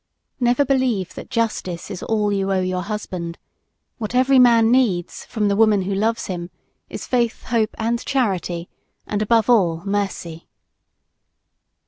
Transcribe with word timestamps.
Never 0.39 0.65
believe 0.65 1.13
that 1.13 1.29
justice 1.29 1.91
is 1.91 2.01
all 2.01 2.31
you 2.33 2.51
owe 2.51 2.59
your 2.59 2.81
husband; 2.81 3.37
what 3.99 4.15
every 4.15 4.39
man 4.39 4.71
needs, 4.71 5.25
from 5.25 5.47
the 5.47 5.55
woman 5.55 5.83
who 5.83 5.93
loves 5.93 6.25
him, 6.25 6.49
is 6.89 7.05
faith, 7.05 7.43
hope 7.43 7.75
and 7.77 8.03
charity 8.03 8.67
and 9.05 9.21
above 9.21 9.47
all, 9.47 9.83
mercy. 9.85 10.47